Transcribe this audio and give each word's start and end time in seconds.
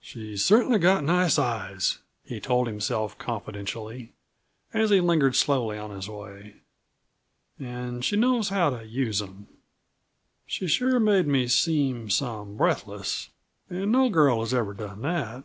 "She's 0.00 0.44
cert'nly 0.44 0.78
got 0.78 1.02
nice 1.02 1.36
eyes," 1.36 1.98
he 2.24 2.38
told 2.38 2.68
himself 2.68 3.18
confidentially, 3.18 4.12
as 4.72 4.90
he 4.90 5.00
lingered 5.00 5.34
slowly 5.34 5.76
on 5.78 5.90
his 5.90 6.08
way; 6.08 6.54
"an' 7.58 8.00
she 8.02 8.14
knows 8.14 8.50
how 8.50 8.70
to 8.70 8.86
use 8.86 9.18
them. 9.18 9.48
She 10.46 10.68
sure 10.68 11.00
made 11.00 11.26
me 11.26 11.48
seem 11.48 12.08
some 12.08 12.56
breathless. 12.56 13.30
An' 13.68 13.90
no 13.90 14.10
girl 14.10 14.42
has 14.42 14.54
ever 14.54 14.74
done 14.74 15.02
that. 15.02 15.42